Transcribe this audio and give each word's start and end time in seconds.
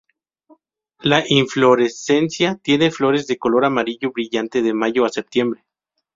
La 1.01 1.23
inflorescencia 1.29 2.55
tiene 2.55 2.89
flores 2.89 3.27
de 3.27 3.37
color 3.37 3.65
amarillo 3.65 4.11
brillante 4.11 4.63
de 4.63 4.73
mayo 4.73 5.05
a 5.05 5.09
septiembre. 5.09 5.63